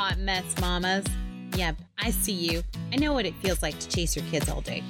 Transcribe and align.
hot 0.00 0.18
mess 0.18 0.58
mamas. 0.62 1.04
Yep, 1.56 1.76
I 1.98 2.10
see 2.10 2.32
you. 2.32 2.62
I 2.90 2.96
know 2.96 3.12
what 3.12 3.26
it 3.26 3.34
feels 3.42 3.60
like 3.60 3.78
to 3.80 3.86
chase 3.86 4.16
your 4.16 4.24
kids 4.30 4.48
all 4.48 4.62
day. 4.62 4.82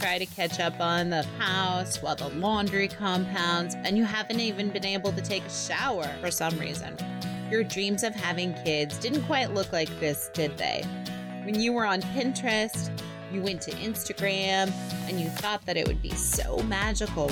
Try 0.00 0.16
to 0.16 0.24
catch 0.24 0.58
up 0.58 0.80
on 0.80 1.10
the 1.10 1.22
house 1.38 2.00
while 2.00 2.16
the 2.16 2.30
laundry 2.30 2.88
compounds, 2.88 3.74
and 3.74 3.98
you 3.98 4.04
haven't 4.04 4.40
even 4.40 4.70
been 4.70 4.86
able 4.86 5.12
to 5.12 5.20
take 5.20 5.44
a 5.44 5.50
shower 5.50 6.08
for 6.22 6.30
some 6.30 6.58
reason. 6.58 6.96
Your 7.50 7.62
dreams 7.62 8.02
of 8.04 8.14
having 8.14 8.54
kids 8.64 8.96
didn't 8.96 9.24
quite 9.24 9.52
look 9.52 9.70
like 9.70 9.90
this, 10.00 10.30
did 10.32 10.56
they? 10.56 10.82
When 11.44 11.60
you 11.60 11.74
were 11.74 11.84
on 11.84 12.00
Pinterest, 12.00 12.90
you 13.30 13.42
went 13.42 13.60
to 13.62 13.70
Instagram, 13.72 14.72
and 15.10 15.20
you 15.20 15.28
thought 15.28 15.66
that 15.66 15.76
it 15.76 15.86
would 15.86 16.00
be 16.00 16.14
so 16.14 16.56
magical. 16.62 17.30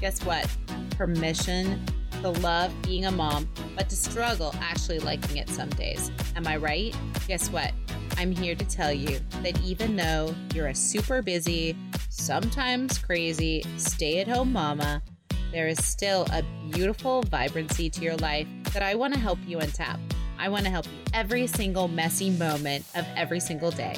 Guess 0.00 0.24
what? 0.24 0.48
Permission 0.90 1.80
to 2.22 2.30
love 2.40 2.72
being 2.82 3.06
a 3.06 3.10
mom, 3.10 3.48
but 3.76 3.88
to 3.90 3.96
struggle 3.96 4.54
actually 4.60 5.00
liking 5.00 5.38
it 5.38 5.48
some 5.48 5.68
days. 5.70 6.10
Am 6.36 6.46
I 6.46 6.56
right? 6.56 6.96
Guess 7.26 7.50
what? 7.50 7.72
I'm 8.16 8.30
here 8.30 8.54
to 8.54 8.64
tell 8.64 8.92
you 8.92 9.18
that 9.42 9.60
even 9.62 9.96
though 9.96 10.34
you're 10.54 10.68
a 10.68 10.74
super 10.74 11.20
busy, 11.20 11.76
sometimes 12.08 12.98
crazy 12.98 13.64
stay 13.76 14.20
at 14.20 14.28
home 14.28 14.52
mama, 14.52 15.02
there 15.50 15.66
is 15.66 15.84
still 15.84 16.26
a 16.32 16.42
beautiful 16.70 17.22
vibrancy 17.22 17.90
to 17.90 18.00
your 18.00 18.16
life 18.16 18.46
that 18.72 18.82
I 18.82 18.94
want 18.94 19.14
to 19.14 19.20
help 19.20 19.38
you 19.46 19.58
untap. 19.58 19.98
I 20.38 20.48
want 20.48 20.64
to 20.64 20.70
help 20.70 20.86
you 20.86 20.98
every 21.12 21.46
single 21.48 21.88
messy 21.88 22.30
moment 22.30 22.84
of 22.94 23.04
every 23.16 23.40
single 23.40 23.70
day. 23.70 23.96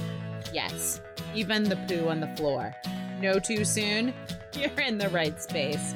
Yes, 0.52 1.00
even 1.34 1.64
the 1.64 1.77
poo 1.88 2.08
on 2.08 2.20
the 2.20 2.34
floor. 2.36 2.74
No 3.20 3.38
too 3.38 3.64
soon? 3.64 4.14
You're 4.54 4.80
in 4.80 4.98
the 4.98 5.08
right 5.10 5.41
space. 5.42 5.94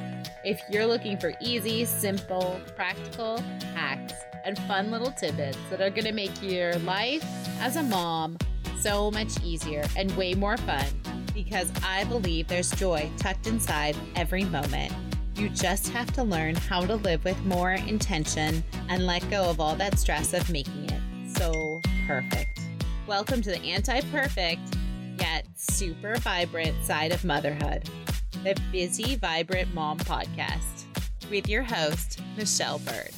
If 0.48 0.62
you're 0.70 0.86
looking 0.86 1.18
for 1.18 1.34
easy, 1.42 1.84
simple, 1.84 2.58
practical 2.74 3.36
hacks 3.74 4.14
and 4.46 4.58
fun 4.60 4.90
little 4.90 5.10
tidbits 5.10 5.58
that 5.68 5.82
are 5.82 5.90
going 5.90 6.06
to 6.06 6.12
make 6.12 6.42
your 6.42 6.72
life 6.76 7.22
as 7.60 7.76
a 7.76 7.82
mom 7.82 8.38
so 8.80 9.10
much 9.10 9.28
easier 9.44 9.84
and 9.94 10.10
way 10.16 10.32
more 10.32 10.56
fun, 10.56 10.86
because 11.34 11.70
I 11.84 12.04
believe 12.04 12.48
there's 12.48 12.70
joy 12.70 13.10
tucked 13.18 13.46
inside 13.46 13.94
every 14.16 14.44
moment. 14.44 14.90
You 15.36 15.50
just 15.50 15.90
have 15.90 16.10
to 16.14 16.22
learn 16.22 16.54
how 16.54 16.80
to 16.86 16.94
live 16.94 17.22
with 17.26 17.38
more 17.44 17.72
intention 17.72 18.64
and 18.88 19.04
let 19.04 19.28
go 19.28 19.50
of 19.50 19.60
all 19.60 19.76
that 19.76 19.98
stress 19.98 20.32
of 20.32 20.48
making 20.48 20.88
it 20.88 21.36
so 21.36 21.82
perfect. 22.06 22.58
Welcome 23.06 23.42
to 23.42 23.50
the 23.50 23.60
anti 23.60 24.00
perfect, 24.10 24.78
yet 25.18 25.44
super 25.56 26.16
vibrant 26.16 26.86
side 26.86 27.12
of 27.12 27.22
motherhood 27.22 27.86
the 28.44 28.56
Busy 28.70 29.16
Vibrant 29.16 29.74
Mom 29.74 29.98
Podcast 29.98 30.84
with 31.30 31.48
your 31.48 31.62
host, 31.62 32.20
Michelle 32.36 32.78
Bird. 32.78 33.10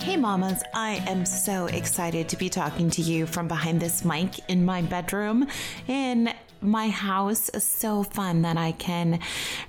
Hey, 0.00 0.16
mamas, 0.16 0.62
I 0.74 1.02
am 1.08 1.26
so 1.26 1.66
excited 1.66 2.28
to 2.28 2.36
be 2.36 2.48
talking 2.48 2.88
to 2.90 3.02
you 3.02 3.26
from 3.26 3.48
behind 3.48 3.80
this 3.80 4.04
mic 4.04 4.48
in 4.48 4.64
my 4.64 4.82
bedroom 4.82 5.48
in 5.88 6.32
my 6.64 6.88
house 6.88 7.48
is 7.50 7.64
so 7.64 8.02
fun 8.02 8.42
that 8.42 8.56
I 8.56 8.72
can 8.72 9.20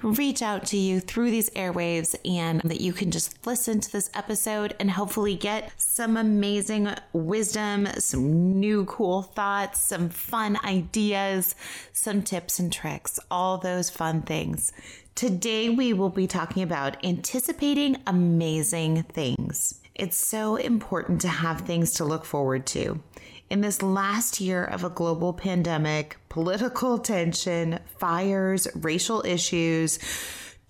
reach 0.01 0.41
out 0.41 0.65
to 0.67 0.77
you 0.77 0.99
through 0.99 1.31
these 1.31 1.49
airwaves 1.52 2.15
and 2.25 2.61
that 2.61 2.81
you 2.81 2.93
can 2.93 3.11
just 3.11 3.45
listen 3.45 3.79
to 3.81 3.91
this 3.91 4.09
episode 4.13 4.75
and 4.79 4.91
hopefully 4.91 5.35
get 5.35 5.71
some 5.77 6.17
amazing 6.17 6.89
wisdom, 7.13 7.87
some 7.97 8.59
new 8.59 8.85
cool 8.85 9.21
thoughts, 9.21 9.79
some 9.79 10.09
fun 10.09 10.57
ideas, 10.63 11.55
some 11.91 12.21
tips 12.21 12.59
and 12.59 12.71
tricks, 12.71 13.19
all 13.30 13.57
those 13.57 13.89
fun 13.89 14.21
things. 14.21 14.71
Today, 15.15 15.69
we 15.69 15.93
will 15.93 16.09
be 16.09 16.27
talking 16.27 16.61
about 16.61 17.03
anticipating 17.05 17.97
amazing 18.05 19.03
things. 19.03 19.81
It's 19.95 20.17
so 20.17 20.57
important 20.57 21.21
to 21.21 21.30
have 21.30 21.61
things 21.61 21.93
to 21.93 22.03
look 22.03 22.25
forward 22.25 22.65
to. 22.67 23.02
In 23.48 23.61
this 23.61 23.83
last 23.83 24.42
year 24.42 24.64
of 24.64 24.83
a 24.83 24.89
global 24.89 25.32
pandemic, 25.32 26.17
political 26.30 26.98
tension, 26.98 27.80
fires, 28.00 28.67
racial 28.73 29.23
issues, 29.23 30.00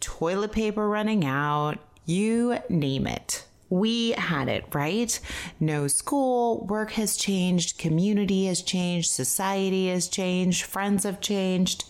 toilet 0.01 0.51
paper 0.51 0.89
running 0.89 1.23
out, 1.23 1.77
you 2.05 2.59
name 2.67 3.07
it. 3.07 3.45
We 3.69 4.11
had 4.11 4.49
it, 4.49 4.65
right? 4.73 5.17
No 5.59 5.87
school, 5.87 6.65
work 6.65 6.91
has 6.91 7.15
changed, 7.15 7.79
community 7.79 8.45
has 8.47 8.61
changed, 8.61 9.09
society 9.09 9.87
has 9.87 10.07
changed, 10.09 10.63
friends 10.63 11.03
have 11.03 11.21
changed 11.21 11.85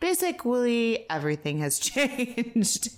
basically 0.00 1.08
everything 1.10 1.58
has 1.58 1.78
changed. 1.80 2.90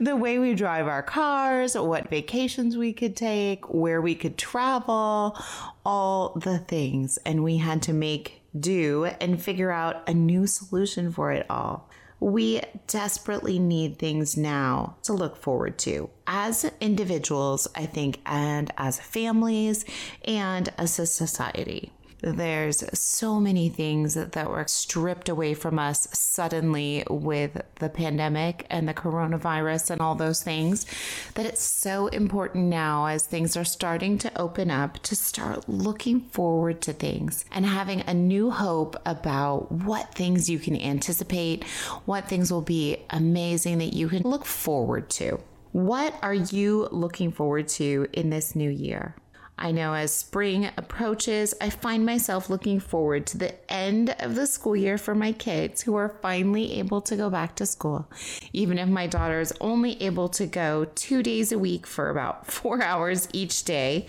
the 0.00 0.16
way 0.16 0.38
we 0.38 0.54
drive 0.54 0.86
our 0.86 1.02
cars, 1.02 1.76
what 1.76 2.10
vacations 2.10 2.76
we 2.76 2.92
could 2.92 3.16
take, 3.16 3.72
where 3.72 4.00
we 4.00 4.14
could 4.14 4.38
travel, 4.38 5.38
all 5.84 6.32
the 6.36 6.58
things. 6.58 7.18
And 7.24 7.42
we 7.42 7.58
had 7.58 7.82
to 7.82 7.92
make 7.92 8.42
do 8.58 9.06
and 9.20 9.42
figure 9.42 9.70
out 9.70 10.08
a 10.08 10.14
new 10.14 10.46
solution 10.46 11.12
for 11.12 11.32
it 11.32 11.46
all. 11.50 11.88
We 12.20 12.62
desperately 12.86 13.58
need 13.58 13.98
things 13.98 14.36
now 14.36 14.96
to 15.02 15.12
look 15.12 15.36
forward 15.36 15.78
to 15.80 16.08
as 16.26 16.70
individuals, 16.80 17.68
I 17.74 17.86
think, 17.86 18.20
and 18.24 18.72
as 18.78 19.00
families 19.00 19.84
and 20.24 20.72
as 20.78 20.98
a 20.98 21.06
society. 21.06 21.92
There's 22.26 22.82
so 22.98 23.38
many 23.38 23.68
things 23.68 24.14
that, 24.14 24.48
were 24.48 24.64
stripped 24.66 25.28
away 25.28 25.52
from 25.52 25.78
us 25.78 26.08
suddenly 26.12 27.04
with 27.10 27.60
the 27.80 27.90
pandemic 27.90 28.66
and 28.70 28.88
the 28.88 28.94
coronavirus 28.94 29.90
and 29.90 30.00
all 30.00 30.14
those 30.14 30.42
things 30.42 30.86
that 31.34 31.44
it's 31.44 31.62
so 31.62 32.06
important 32.08 32.66
now 32.66 33.06
as 33.06 33.26
things 33.26 33.58
are 33.58 33.64
starting 33.64 34.16
to 34.18 34.40
open 34.40 34.70
up 34.70 34.98
to 35.00 35.14
start 35.14 35.68
looking 35.68 36.20
forward 36.20 36.80
to 36.82 36.94
things 36.94 37.44
and 37.50 37.66
having 37.66 38.00
a 38.02 38.14
new 38.14 38.50
hope 38.50 38.96
about 39.04 39.70
what 39.70 40.14
things 40.14 40.48
you 40.48 40.58
can 40.58 40.80
anticipate, 40.80 41.64
what 42.06 42.26
things 42.26 42.50
will 42.50 42.62
be 42.62 42.96
amazing 43.10 43.78
that 43.78 43.92
you 43.92 44.08
can 44.08 44.22
look 44.22 44.46
forward 44.46 45.10
to. 45.10 45.38
What 45.72 46.14
are 46.22 46.32
you 46.32 46.88
looking 46.90 47.32
forward 47.32 47.68
to 47.68 48.06
in 48.14 48.30
this 48.30 48.56
new 48.56 48.70
year? 48.70 49.14
I 49.56 49.70
know 49.70 49.94
as 49.94 50.12
spring 50.12 50.68
approaches, 50.76 51.54
I 51.60 51.70
find 51.70 52.04
myself 52.04 52.50
looking 52.50 52.80
forward 52.80 53.24
to 53.28 53.38
the 53.38 53.72
end 53.72 54.14
of 54.18 54.34
the 54.34 54.48
school 54.48 54.74
year 54.74 54.98
for 54.98 55.14
my 55.14 55.30
kids 55.30 55.82
who 55.82 55.94
are 55.94 56.18
finally 56.20 56.80
able 56.80 57.00
to 57.02 57.14
go 57.16 57.30
back 57.30 57.54
to 57.56 57.66
school. 57.66 58.10
Even 58.52 58.78
if 58.78 58.88
my 58.88 59.06
daughter 59.06 59.40
is 59.40 59.54
only 59.60 60.02
able 60.02 60.28
to 60.30 60.46
go 60.46 60.86
two 60.96 61.22
days 61.22 61.52
a 61.52 61.58
week 61.58 61.86
for 61.86 62.10
about 62.10 62.46
four 62.50 62.82
hours 62.82 63.28
each 63.32 63.62
day, 63.64 64.06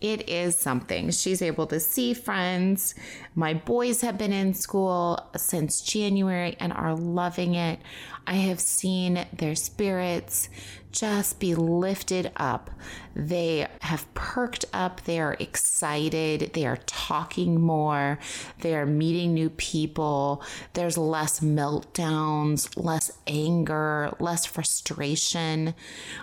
it 0.00 0.28
is 0.28 0.56
something. 0.56 1.12
She's 1.12 1.42
able 1.42 1.68
to 1.68 1.78
see 1.78 2.12
friends. 2.12 2.96
My 3.36 3.54
boys 3.54 4.00
have 4.00 4.18
been 4.18 4.32
in 4.32 4.52
school 4.52 5.20
since 5.36 5.80
January 5.80 6.56
and 6.58 6.72
are 6.72 6.96
loving 6.96 7.54
it. 7.54 7.78
I 8.26 8.34
have 8.34 8.60
seen 8.60 9.26
their 9.32 9.54
spirits 9.54 10.48
just 10.92 11.38
be 11.38 11.54
lifted 11.54 12.30
up. 12.36 12.70
They 13.14 13.66
have 13.80 14.12
perked 14.14 14.64
up. 14.72 15.02
They 15.04 15.20
are 15.20 15.36
excited. 15.38 16.52
They 16.54 16.66
are 16.66 16.78
talking 16.86 17.60
more. 17.60 18.18
They 18.60 18.74
are 18.74 18.86
meeting 18.86 19.34
new 19.34 19.50
people. 19.50 20.42
There's 20.74 20.96
less 20.96 21.40
meltdowns, 21.40 22.70
less 22.76 23.10
anger, 23.26 24.14
less 24.20 24.46
frustration. 24.46 25.74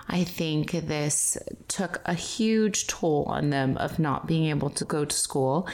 I 0.07 0.23
think 0.23 0.71
this 0.71 1.37
took 1.67 2.01
a 2.05 2.13
huge 2.13 2.87
toll 2.87 3.25
on 3.27 3.49
them 3.49 3.77
of 3.77 3.99
not 3.99 4.27
being 4.27 4.45
able 4.45 4.69
to 4.71 4.85
go 4.85 5.05
to 5.05 5.15
school. 5.15 5.67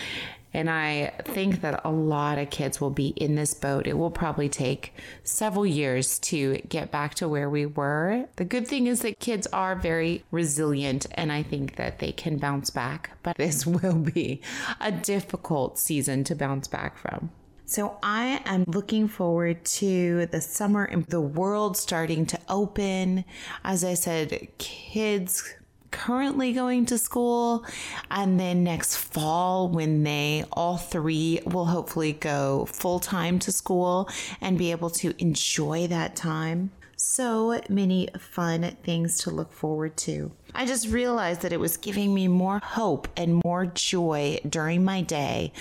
And 0.53 0.69
I 0.69 1.13
think 1.23 1.61
that 1.61 1.81
a 1.85 1.91
lot 1.91 2.37
of 2.37 2.49
kids 2.49 2.81
will 2.81 2.89
be 2.89 3.09
in 3.09 3.35
this 3.35 3.53
boat. 3.53 3.87
It 3.87 3.97
will 3.97 4.11
probably 4.11 4.49
take 4.49 4.93
several 5.23 5.65
years 5.65 6.19
to 6.19 6.57
get 6.67 6.91
back 6.91 7.15
to 7.15 7.27
where 7.27 7.49
we 7.49 7.65
were. 7.65 8.25
The 8.35 8.45
good 8.45 8.67
thing 8.67 8.87
is 8.87 9.01
that 9.01 9.19
kids 9.19 9.47
are 9.47 9.75
very 9.75 10.23
resilient, 10.31 11.07
and 11.11 11.31
I 11.31 11.43
think 11.43 11.77
that 11.77 11.99
they 11.99 12.11
can 12.11 12.37
bounce 12.37 12.69
back, 12.69 13.11
but 13.23 13.37
this 13.41 13.65
will 13.65 13.95
be 13.95 14.41
a 14.79 14.91
difficult 14.91 15.79
season 15.79 16.23
to 16.25 16.35
bounce 16.35 16.67
back 16.67 16.97
from. 16.97 17.31
So 17.71 17.97
I 18.03 18.41
am 18.43 18.65
looking 18.67 19.07
forward 19.07 19.63
to 19.63 20.25
the 20.25 20.41
summer 20.41 20.83
and 20.83 21.05
the 21.05 21.21
world 21.21 21.77
starting 21.77 22.25
to 22.25 22.39
open. 22.49 23.23
As 23.63 23.85
I 23.85 23.93
said, 23.93 24.49
kids 24.57 25.55
currently 25.91 26.53
going 26.53 26.85
to 26.87 26.97
school. 26.97 27.65
And 28.09 28.39
then 28.39 28.63
next 28.63 28.95
fall, 28.95 29.69
when 29.69 30.03
they 30.03 30.45
all 30.51 30.77
three 30.77 31.39
will 31.45 31.65
hopefully 31.65 32.13
go 32.13 32.65
full 32.65 32.99
time 32.99 33.39
to 33.39 33.51
school 33.51 34.09
and 34.39 34.57
be 34.57 34.71
able 34.71 34.89
to 34.91 35.13
enjoy 35.21 35.87
that 35.87 36.15
time. 36.15 36.71
So 37.03 37.59
many 37.67 38.09
fun 38.19 38.77
things 38.83 39.17
to 39.23 39.31
look 39.31 39.51
forward 39.51 39.97
to. 39.97 40.31
I 40.53 40.67
just 40.67 40.87
realized 40.87 41.41
that 41.41 41.51
it 41.51 41.59
was 41.59 41.75
giving 41.75 42.13
me 42.13 42.27
more 42.27 42.59
hope 42.63 43.07
and 43.17 43.41
more 43.43 43.65
joy 43.65 44.39
during 44.47 44.85
my 44.85 45.01
day 45.01 45.51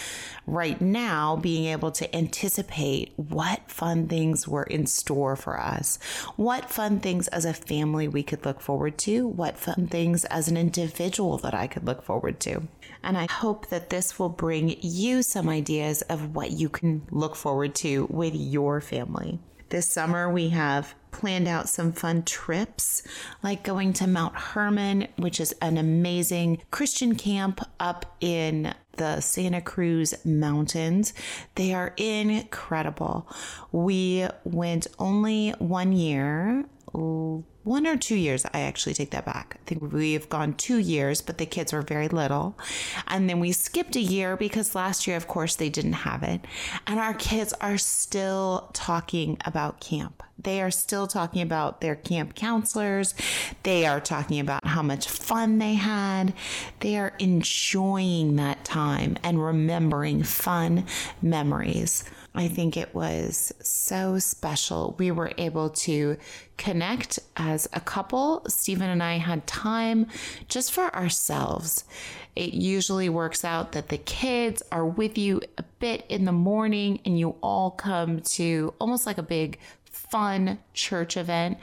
right 0.46 0.78
now, 0.82 1.37
being 1.37 1.64
able 1.64 1.92
to 1.92 2.14
anticipate 2.14 3.14
what 3.16 3.70
fun 3.70 4.06
things 4.06 4.46
were 4.46 4.64
in 4.64 4.87
store 4.87 5.34
for 5.34 5.58
us, 5.58 5.98
what 6.37 6.69
fun 6.69 7.00
things 7.00 7.26
as 7.28 7.46
a 7.46 7.54
family 7.54 8.06
we 8.06 8.22
could 8.22 8.44
look 8.44 8.60
forward 8.60 8.98
to, 8.98 9.26
what 9.26 9.56
fun 9.56 9.87
things 9.87 10.26
as 10.26 10.46
an 10.48 10.58
individual 10.58 11.38
that 11.38 11.54
I 11.54 11.66
could 11.66 11.87
look 11.87 12.02
forward 12.02 12.38
to. 12.40 12.69
And 13.02 13.16
I 13.16 13.26
hope 13.31 13.70
that 13.70 13.88
this 13.88 14.19
will 14.19 14.28
bring 14.28 14.76
you 14.82 15.22
some 15.22 15.48
ideas 15.48 16.02
of 16.02 16.34
what 16.34 16.50
you 16.50 16.69
can 16.69 17.06
look 17.10 17.34
forward 17.34 17.75
to 17.76 18.06
with 18.10 18.34
your 18.34 18.82
family. 18.82 19.38
This 19.70 19.87
summer, 19.87 20.31
we 20.31 20.50
have 20.50 20.94
planned 21.11 21.49
out 21.49 21.69
some 21.69 21.93
fun 21.93 22.23
trips, 22.23 23.03
like 23.43 23.62
going 23.62 23.93
to 23.95 24.07
Mount 24.07 24.35
Hermon, 24.35 25.09
which 25.17 25.41
is 25.41 25.53
an 25.61 25.77
amazing 25.77 26.62
Christian 26.71 27.15
camp 27.15 27.61
up 27.79 28.17
in 28.21 28.75
the 28.97 29.21
Santa 29.21 29.61
Cruz 29.61 30.15
Mountains. 30.25 31.15
They 31.55 31.73
are 31.73 31.95
incredible. 31.97 33.29
We 33.73 34.27
went 34.45 34.87
only 34.99 35.51
one 35.59 35.93
year 35.93 36.67
one 37.62 37.87
or 37.87 37.97
two 37.97 38.17
years. 38.17 38.45
I 38.53 38.61
actually 38.61 38.95
take 38.95 39.11
that 39.11 39.25
back. 39.25 39.59
I 39.61 39.65
think 39.67 39.93
we've 39.93 40.29
gone 40.29 40.55
two 40.55 40.79
years, 40.79 41.21
but 41.21 41.39
the 41.39 41.47
kids 41.47 41.73
were 41.73 41.83
very 41.83 42.09
little. 42.09 42.59
And 43.07 43.29
then 43.29 43.39
we 43.41 43.53
skipped 43.53 43.97
a 43.97 44.01
year 44.01 44.37
because 44.37 44.75
last 44.75 45.07
year, 45.07 45.17
of 45.17 45.29
course, 45.29 45.57
they 45.57 45.69
didn't 45.69 45.93
have 45.93 46.23
it. 46.23 46.41
And 46.87 46.99
our 46.99 47.15
kids 47.15 47.53
are 47.61 47.79
still 47.79 48.71
talking 48.73 49.39
about 49.45 49.81
camp. 49.81 50.23
They 50.42 50.62
are 50.62 50.70
still 50.70 51.06
talking 51.06 51.42
about 51.42 51.81
their 51.81 51.96
camp 51.96 52.34
counselors. 52.34 53.14
They 53.62 53.87
are 53.87 54.00
talking 54.00 54.40
about 54.40 54.64
how 54.64 54.82
much 54.82 55.08
fun 55.08 55.58
they 55.58 55.75
had. 55.75 56.32
They 56.81 56.96
are 56.96 57.12
enjoying 57.19 58.37
that 58.37 58.64
time 58.64 59.16
and 59.22 59.44
remembering 59.44 60.22
fun 60.22 60.87
memories. 61.20 62.04
I 62.34 62.46
think 62.46 62.76
it 62.76 62.94
was 62.94 63.52
so 63.60 64.19
special. 64.20 64.94
We 64.98 65.10
were 65.10 65.32
able 65.37 65.70
to 65.70 66.16
connect 66.56 67.19
as 67.37 67.69
a 67.72 67.81
couple. 67.81 68.44
Stephen 68.46 68.88
and 68.88 69.02
I 69.02 69.19
had 69.19 69.46
time 69.48 70.06
just 70.46 70.70
for 70.70 70.94
ourselves. 70.94 71.84
It 72.37 72.54
usually 72.54 73.08
works 73.08 73.44
out 73.44 73.72
that 73.72 73.88
the 73.88 73.98
kids 73.98 74.62
are 74.70 74.87
with 74.87 75.19
you 75.19 75.40
a 75.58 75.64
bit 75.81 76.06
in 76.08 76.25
the 76.25 76.32
morning 76.32 77.00
and 77.04 77.19
you 77.19 77.34
all 77.42 77.72
come 77.72 78.20
to 78.20 78.75
almost 78.78 79.06
like 79.06 79.19
a 79.19 79.22
big 79.22 79.58
fun 80.11 80.59
church 80.75 81.17
event, 81.17 81.59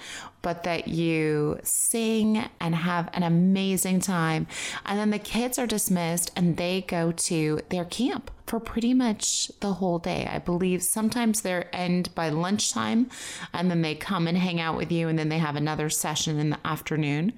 but 0.47 0.63
that 0.63 0.87
you 0.87 1.59
sing 1.61 2.41
and 2.61 2.73
have 2.73 3.09
an 3.11 3.21
amazing 3.21 3.99
time. 3.99 4.47
And 4.85 4.97
then 4.97 5.09
the 5.09 5.19
kids 5.19 5.59
are 5.59 5.67
dismissed 5.67 6.31
and 6.37 6.55
they 6.55 6.85
go 6.87 7.11
to 7.11 7.59
their 7.67 7.83
camp 7.83 8.31
for 8.45 8.61
pretty 8.61 8.93
much 8.93 9.51
the 9.59 9.73
whole 9.73 9.99
day. 9.99 10.25
I 10.31 10.39
believe 10.39 10.81
sometimes 10.81 11.41
they're 11.41 11.69
end 11.75 12.15
by 12.15 12.29
lunchtime 12.29 13.09
and 13.53 13.69
then 13.69 13.81
they 13.81 13.93
come 13.93 14.25
and 14.25 14.37
hang 14.37 14.61
out 14.61 14.77
with 14.77 14.89
you 14.89 15.09
and 15.09 15.19
then 15.19 15.27
they 15.27 15.37
have 15.37 15.57
another 15.57 15.89
session 15.89 16.39
in 16.39 16.51
the 16.51 16.59
afternoon. 16.65 17.33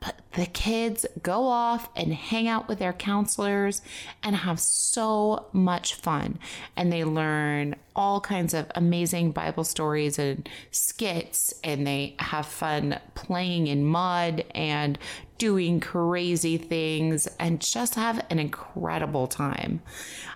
But 0.00 0.20
the 0.32 0.46
kids 0.46 1.06
go 1.22 1.46
off 1.46 1.88
and 1.96 2.12
hang 2.12 2.48
out 2.48 2.68
with 2.68 2.80
their 2.80 2.92
counselors 2.92 3.82
and 4.22 4.34
have 4.34 4.60
so 4.60 5.46
much 5.52 5.94
fun. 5.94 6.38
And 6.76 6.92
they 6.92 7.04
learn 7.04 7.76
all 7.96 8.20
kinds 8.20 8.54
of 8.54 8.70
amazing 8.76 9.32
Bible 9.32 9.64
stories 9.64 10.18
and 10.18 10.48
skits, 10.70 11.52
and 11.64 11.84
they 11.84 12.14
have 12.20 12.46
fun 12.48 12.98
playing 13.14 13.66
in 13.66 13.84
mud 13.84 14.44
and 14.54 14.98
doing 15.38 15.78
crazy 15.78 16.58
things 16.58 17.28
and 17.38 17.60
just 17.60 17.94
have 17.94 18.24
an 18.28 18.38
incredible 18.38 19.28
time. 19.28 19.80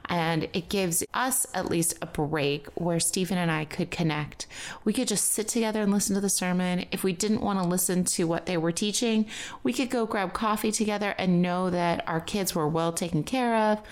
And 0.07 0.45
it 0.53 0.69
gives 0.69 1.05
us 1.13 1.47
at 1.55 1.71
least 1.71 1.99
a 2.01 2.07
break 2.07 2.69
where 2.75 3.01
Stephen 3.01 3.39
and 3.39 3.51
I 3.51 3.65
could 3.65 3.91
connect. 3.91 4.47
We 4.85 4.93
could 4.93 5.09
just 5.09 5.33
sit 5.33 5.49
together 5.49 5.83
and 5.83 5.93
listen 5.93 6.15
to 6.15 6.21
the 6.21 6.29
sermon. 6.29 6.87
If 6.93 7.03
we 7.03 7.13
didn't 7.13 7.41
want 7.41 7.61
to 7.61 7.69
listen 7.69 8.05
to 8.05 8.25
what 8.25 8.47
they 8.47 8.57
were 8.57 8.73
teaching, 8.73 9.27
we 9.63 9.73
could 9.73 9.91
go 9.91 10.07
grab 10.07 10.33
coffee 10.33 10.73
together 10.73 11.15
and 11.19 11.43
know 11.43 11.71
that 11.71 12.07
our 12.09 12.21
kids 12.21 12.55
were 12.55 12.69
well 12.69 12.93
taken 12.93 13.25
care 13.25 13.57
of 13.57 13.83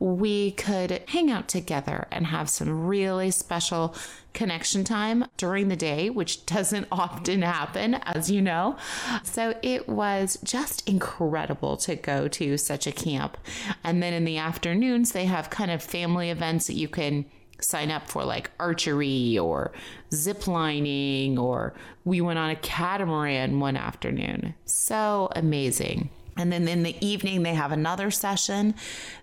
we 0.00 0.52
could 0.52 1.02
hang 1.08 1.30
out 1.30 1.48
together 1.48 2.06
and 2.10 2.26
have 2.26 2.48
some 2.48 2.86
really 2.86 3.30
special 3.30 3.94
connection 4.32 4.84
time 4.84 5.24
during 5.36 5.68
the 5.68 5.76
day, 5.76 6.10
which 6.10 6.46
doesn't 6.46 6.86
often 6.92 7.42
happen, 7.42 7.94
as 7.94 8.30
you 8.30 8.40
know. 8.40 8.76
So 9.24 9.54
it 9.62 9.88
was 9.88 10.38
just 10.44 10.88
incredible 10.88 11.76
to 11.78 11.96
go 11.96 12.28
to 12.28 12.56
such 12.56 12.86
a 12.86 12.92
camp. 12.92 13.36
And 13.82 14.02
then 14.02 14.12
in 14.12 14.24
the 14.24 14.38
afternoons, 14.38 15.12
they 15.12 15.24
have 15.24 15.50
kind 15.50 15.70
of 15.70 15.82
family 15.82 16.30
events 16.30 16.68
that 16.68 16.74
you 16.74 16.88
can 16.88 17.24
sign 17.60 17.90
up 17.90 18.08
for 18.08 18.24
like 18.24 18.52
archery 18.60 19.36
or 19.36 19.72
zip 20.14 20.46
lining 20.46 21.36
or 21.36 21.74
we 22.04 22.20
went 22.20 22.38
on 22.38 22.50
a 22.50 22.56
catamaran 22.56 23.58
one 23.58 23.76
afternoon. 23.76 24.54
So 24.64 25.28
amazing. 25.34 26.10
And 26.38 26.52
then 26.52 26.66
in 26.68 26.84
the 26.84 26.96
evening 27.04 27.42
they 27.42 27.54
have 27.54 27.72
another 27.72 28.10
session 28.10 28.74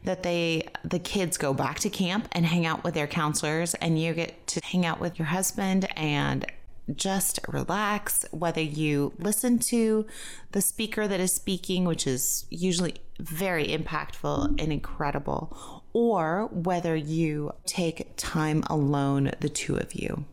that 0.04 0.22
they 0.22 0.68
the 0.84 1.00
kids 1.00 1.38
go 1.38 1.54
back 1.54 1.80
to 1.80 1.90
camp 1.90 2.28
and 2.34 2.46
hang 2.46 2.66
out 2.66 2.84
with 2.84 2.94
their 2.94 3.08
counselors. 3.08 3.74
And 3.76 4.00
you 4.00 4.14
get 4.14 4.46
to 4.48 4.62
hang 4.64 4.86
out 4.86 5.00
with 5.00 5.18
your 5.18 5.28
husband 5.28 5.88
and 5.98 6.46
just 6.94 7.40
relax 7.48 8.26
whether 8.32 8.62
you 8.62 9.14
listen 9.18 9.58
to 9.58 10.06
the 10.52 10.62
speaker 10.62 11.08
that 11.08 11.20
is 11.20 11.34
speaking 11.34 11.84
which 11.84 12.06
is 12.06 12.46
usually 12.52 12.94
very 13.20 13.70
impactful 13.70 14.62
and 14.62 14.72
incredible 14.72 15.84
or 15.94 16.48
whether 16.52 16.96
you 16.96 17.52
take 17.66 18.14
time 18.18 18.62
alone 18.70 19.32
the 19.40 19.50
two 19.50 19.78
of 19.78 19.96
you. 19.96 20.26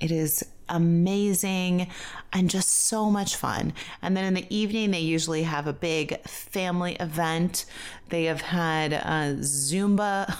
It 0.00 0.10
is 0.10 0.44
amazing 0.72 1.88
and 2.32 2.50
just 2.50 2.68
so 2.68 3.10
much 3.10 3.36
fun. 3.36 3.72
And 4.00 4.16
then 4.16 4.24
in 4.24 4.34
the 4.34 4.46
evening, 4.54 4.90
they 4.90 5.00
usually 5.00 5.44
have 5.44 5.66
a 5.66 5.72
big 5.72 6.20
family 6.22 6.94
event. 6.94 7.66
They 8.08 8.24
have 8.24 8.40
had 8.40 8.92
uh, 8.92 9.38
Zumba 9.40 10.34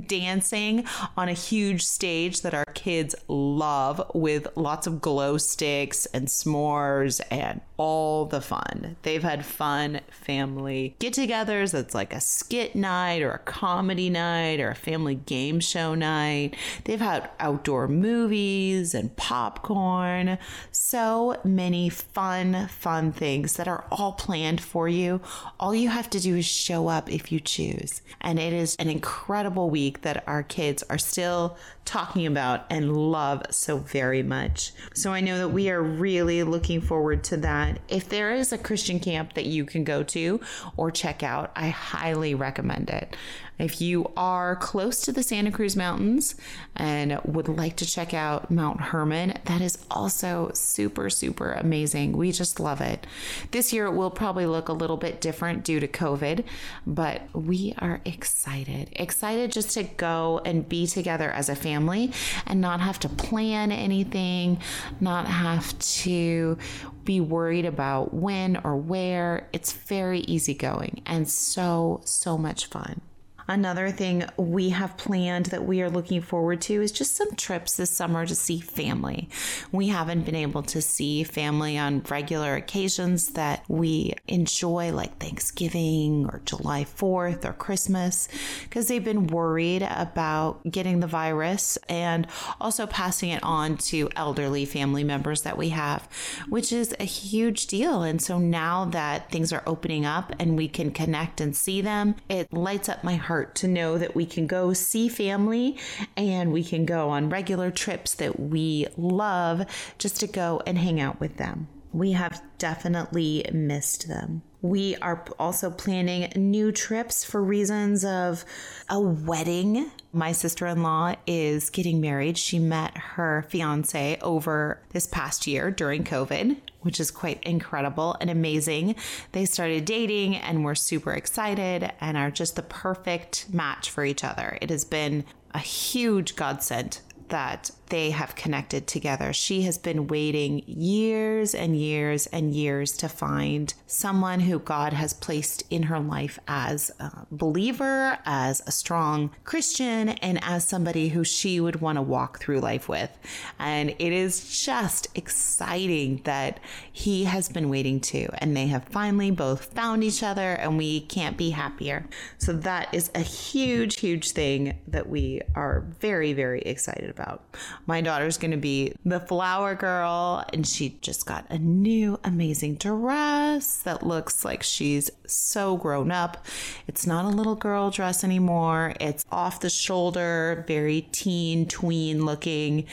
dancing 0.06 0.86
on 1.16 1.28
a 1.28 1.34
huge 1.34 1.84
stage 1.84 2.40
that 2.42 2.54
our 2.54 2.64
kids 2.74 3.14
love 3.28 4.10
with 4.14 4.48
lots 4.56 4.86
of 4.86 5.00
glow 5.00 5.36
sticks 5.38 6.06
and 6.06 6.28
s'mores 6.28 7.20
and 7.30 7.60
all 7.76 8.24
the 8.24 8.40
fun. 8.40 8.96
They've 9.02 9.22
had 9.22 9.44
fun 9.44 10.00
family 10.10 10.96
get 10.98 11.14
togethers 11.14 11.72
that's 11.72 11.94
like 11.94 12.12
a 12.12 12.20
skit 12.20 12.74
night 12.74 13.22
or 13.22 13.32
a 13.32 13.38
comedy 13.38 14.10
night 14.10 14.60
or 14.60 14.70
a 14.70 14.74
family 14.74 15.14
game 15.14 15.60
show 15.60 15.94
night. 15.94 16.56
They've 16.84 17.00
had 17.00 17.30
outdoor 17.38 17.88
movies 17.88 18.94
and 18.94 19.14
popcorn. 19.56 20.38
So 20.70 21.40
many 21.44 21.88
fun, 21.88 22.68
fun 22.68 23.12
things 23.12 23.54
that 23.54 23.68
are 23.68 23.84
all 23.90 24.12
planned 24.12 24.60
for 24.60 24.88
you. 24.88 25.20
All 25.58 25.74
you 25.74 25.88
have 25.88 26.10
to 26.10 26.20
do 26.20 26.36
is 26.36 26.44
show 26.46 26.88
up 26.88 27.10
if 27.10 27.32
you 27.32 27.40
choose. 27.40 28.02
And 28.20 28.38
it 28.38 28.52
is 28.52 28.76
an 28.76 28.88
incredible 28.88 29.70
week 29.70 30.02
that 30.02 30.24
our 30.26 30.42
kids 30.42 30.82
are 30.90 30.98
still 30.98 31.56
talking 31.84 32.26
about 32.26 32.66
and 32.68 32.96
love 32.96 33.42
so 33.50 33.78
very 33.78 34.22
much. 34.22 34.72
So 34.94 35.12
I 35.12 35.20
know 35.20 35.38
that 35.38 35.48
we 35.48 35.70
are 35.70 35.82
really 35.82 36.42
looking 36.42 36.80
forward 36.80 37.24
to 37.24 37.36
that. 37.38 37.78
If 37.88 38.08
there 38.08 38.34
is 38.34 38.52
a 38.52 38.58
Christian 38.58 39.00
camp 39.00 39.34
that 39.34 39.46
you 39.46 39.64
can 39.64 39.84
go 39.84 40.02
to 40.02 40.40
or 40.76 40.90
check 40.90 41.22
out, 41.22 41.52
I 41.54 41.68
highly 41.68 42.34
recommend 42.34 42.90
it. 42.90 43.16
If 43.58 43.80
you 43.80 44.12
are 44.16 44.56
close 44.56 45.00
to 45.02 45.12
the 45.12 45.22
Santa 45.22 45.50
Cruz 45.50 45.76
Mountains 45.76 46.34
and 46.74 47.18
would 47.24 47.48
like 47.48 47.76
to 47.76 47.86
check 47.86 48.12
out 48.12 48.50
Mount 48.50 48.80
Hermon, 48.80 49.38
that 49.46 49.60
is 49.60 49.78
also 49.90 50.50
super, 50.54 51.08
super 51.08 51.52
amazing. 51.52 52.16
We 52.16 52.32
just 52.32 52.60
love 52.60 52.80
it. 52.80 53.06
This 53.52 53.72
year 53.72 53.86
it 53.86 53.94
will 53.94 54.10
probably 54.10 54.46
look 54.46 54.68
a 54.68 54.74
little 54.74 54.98
bit 54.98 55.20
different 55.20 55.64
due 55.64 55.80
to 55.80 55.88
COVID, 55.88 56.44
but 56.86 57.22
we 57.32 57.74
are 57.78 58.00
excited. 58.04 58.90
Excited 58.92 59.52
just 59.52 59.70
to 59.72 59.84
go 59.84 60.40
and 60.44 60.68
be 60.68 60.86
together 60.86 61.30
as 61.30 61.48
a 61.48 61.56
family 61.56 62.12
and 62.46 62.60
not 62.60 62.80
have 62.80 63.00
to 63.00 63.08
plan 63.08 63.72
anything, 63.72 64.58
not 65.00 65.26
have 65.26 65.78
to 65.78 66.58
be 67.04 67.20
worried 67.20 67.64
about 67.64 68.12
when 68.12 68.56
or 68.64 68.76
where. 68.76 69.48
It's 69.52 69.72
very 69.72 70.20
easygoing 70.20 71.02
and 71.06 71.28
so, 71.28 72.02
so 72.04 72.36
much 72.36 72.66
fun. 72.66 73.00
Another 73.48 73.90
thing 73.90 74.24
we 74.36 74.70
have 74.70 74.96
planned 74.96 75.46
that 75.46 75.64
we 75.64 75.80
are 75.80 75.90
looking 75.90 76.20
forward 76.20 76.60
to 76.62 76.82
is 76.82 76.90
just 76.90 77.14
some 77.14 77.36
trips 77.36 77.76
this 77.76 77.90
summer 77.90 78.26
to 78.26 78.34
see 78.34 78.58
family. 78.58 79.28
We 79.70 79.88
haven't 79.88 80.26
been 80.26 80.34
able 80.34 80.62
to 80.64 80.82
see 80.82 81.22
family 81.22 81.78
on 81.78 82.02
regular 82.10 82.56
occasions 82.56 83.28
that 83.28 83.64
we 83.68 84.14
enjoy, 84.26 84.92
like 84.92 85.18
Thanksgiving 85.18 86.26
or 86.26 86.42
July 86.44 86.84
4th 86.84 87.44
or 87.44 87.52
Christmas, 87.52 88.28
because 88.64 88.88
they've 88.88 89.04
been 89.04 89.28
worried 89.28 89.82
about 89.82 90.68
getting 90.68 90.98
the 90.98 91.06
virus 91.06 91.78
and 91.88 92.26
also 92.60 92.86
passing 92.86 93.30
it 93.30 93.42
on 93.44 93.76
to 93.76 94.10
elderly 94.16 94.64
family 94.64 95.04
members 95.04 95.42
that 95.42 95.56
we 95.56 95.68
have, 95.68 96.08
which 96.48 96.72
is 96.72 96.94
a 96.98 97.04
huge 97.04 97.68
deal. 97.68 98.02
And 98.02 98.20
so 98.20 98.38
now 98.38 98.86
that 98.86 99.30
things 99.30 99.52
are 99.52 99.62
opening 99.66 100.04
up 100.04 100.34
and 100.40 100.56
we 100.56 100.66
can 100.66 100.90
connect 100.90 101.40
and 101.40 101.54
see 101.54 101.80
them, 101.80 102.16
it 102.28 102.52
lights 102.52 102.88
up 102.88 103.04
my 103.04 103.14
heart 103.14 103.35
heart 103.36 103.54
to 103.54 103.68
know 103.68 103.98
that 103.98 104.14
we 104.14 104.24
can 104.24 104.46
go 104.46 104.72
see 104.72 105.10
family 105.10 105.76
and 106.16 106.54
we 106.54 106.64
can 106.64 106.86
go 106.86 107.10
on 107.10 107.28
regular 107.28 107.70
trips 107.70 108.14
that 108.14 108.40
we 108.40 108.86
love 108.96 109.66
just 109.98 110.20
to 110.20 110.26
go 110.26 110.62
and 110.66 110.78
hang 110.78 110.98
out 110.98 111.20
with 111.20 111.36
them. 111.36 111.68
We 111.92 112.12
have 112.12 112.42
definitely 112.56 113.44
missed 113.52 114.08
them. 114.08 114.40
We 114.66 114.96
are 114.96 115.24
also 115.38 115.70
planning 115.70 116.32
new 116.34 116.72
trips 116.72 117.22
for 117.22 117.40
reasons 117.42 118.04
of 118.04 118.44
a 118.90 119.00
wedding. 119.00 119.92
My 120.12 120.32
sister 120.32 120.66
in 120.66 120.82
law 120.82 121.14
is 121.26 121.70
getting 121.70 122.00
married. 122.00 122.36
She 122.36 122.58
met 122.58 122.96
her 122.96 123.46
fiance 123.48 124.18
over 124.22 124.82
this 124.90 125.06
past 125.06 125.46
year 125.46 125.70
during 125.70 126.02
COVID 126.04 126.56
which 126.82 127.00
is 127.00 127.10
quite 127.10 127.42
incredible 127.42 128.16
and 128.20 128.30
amazing. 128.30 128.94
They 129.32 129.44
started 129.44 129.84
dating 129.84 130.36
and 130.36 130.64
we're 130.64 130.76
super 130.76 131.12
excited 131.14 131.90
and 132.00 132.16
are 132.16 132.30
just 132.30 132.54
the 132.54 132.62
perfect 132.62 133.52
match 133.52 133.90
for 133.90 134.04
each 134.04 134.22
other. 134.22 134.56
It 134.62 134.70
has 134.70 134.84
been 134.84 135.24
a 135.52 135.58
huge 135.58 136.36
godsend 136.36 137.00
that 137.28 137.72
they 137.88 138.10
have 138.10 138.34
connected 138.34 138.86
together. 138.86 139.32
She 139.32 139.62
has 139.62 139.78
been 139.78 140.06
waiting 140.06 140.62
years 140.66 141.54
and 141.54 141.76
years 141.76 142.26
and 142.26 142.52
years 142.54 142.96
to 142.98 143.08
find 143.08 143.72
someone 143.86 144.40
who 144.40 144.58
God 144.58 144.92
has 144.92 145.12
placed 145.12 145.62
in 145.70 145.84
her 145.84 146.00
life 146.00 146.38
as 146.48 146.90
a 146.98 147.26
believer, 147.30 148.18
as 148.24 148.62
a 148.66 148.72
strong 148.72 149.30
Christian, 149.44 150.10
and 150.10 150.38
as 150.42 150.66
somebody 150.66 151.08
who 151.08 151.24
she 151.24 151.60
would 151.60 151.80
want 151.80 151.96
to 151.96 152.02
walk 152.02 152.40
through 152.40 152.60
life 152.60 152.88
with. 152.88 153.10
And 153.58 153.90
it 153.90 154.12
is 154.12 154.64
just 154.64 155.08
exciting 155.14 156.22
that 156.24 156.60
he 156.92 157.24
has 157.24 157.48
been 157.48 157.68
waiting 157.68 158.00
too, 158.00 158.28
and 158.38 158.56
they 158.56 158.66
have 158.66 158.84
finally 158.84 159.30
both 159.30 159.72
found 159.74 160.02
each 160.02 160.22
other, 160.22 160.54
and 160.54 160.76
we 160.76 161.00
can't 161.00 161.36
be 161.36 161.50
happier. 161.50 162.06
So 162.38 162.52
that 162.52 162.92
is 162.92 163.10
a 163.14 163.20
huge, 163.20 164.00
huge 164.00 164.32
thing 164.32 164.78
that 164.88 165.08
we 165.08 165.40
are 165.54 165.86
very, 166.00 166.32
very 166.32 166.62
excited 166.62 167.10
about. 167.10 167.44
My 167.84 168.00
daughter's 168.00 168.38
going 168.38 168.50
to 168.52 168.56
be 168.56 168.94
the 169.04 169.20
flower 169.20 169.74
girl, 169.74 170.44
and 170.52 170.66
she 170.66 170.98
just 171.00 171.26
got 171.26 171.46
a 171.50 171.58
new 171.58 172.18
amazing 172.24 172.76
dress 172.76 173.78
that 173.82 174.06
looks 174.06 174.44
like 174.44 174.62
she's 174.62 175.10
so 175.26 175.76
grown 175.76 176.10
up. 176.10 176.44
It's 176.86 177.06
not 177.06 177.24
a 177.24 177.28
little 177.28 177.54
girl 177.54 177.90
dress 177.90 178.24
anymore, 178.24 178.94
it's 179.00 179.24
off 179.30 179.60
the 179.60 179.70
shoulder, 179.70 180.64
very 180.66 181.02
teen, 181.12 181.66
tween 181.66 182.24
looking. 182.24 182.86